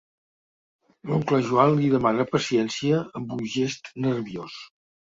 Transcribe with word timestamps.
L'oncle 1.09 1.41
Joan 1.51 1.77
li 1.83 1.91
demana 1.97 2.27
paciència 2.33 3.05
amb 3.23 3.39
un 3.39 3.49
gest 3.61 3.97
nerviós. 4.11 4.61